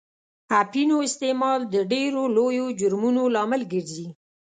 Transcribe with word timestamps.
اپینو 0.61 0.95
استعمال 1.07 1.59
د 1.73 1.75
ډېرو 1.91 2.23
لویو 2.37 2.65
جرمونو 2.79 3.23
لامل 3.35 3.61
ګرځي. 3.73 4.07